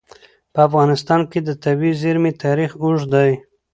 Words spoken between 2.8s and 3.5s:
اوږد دی.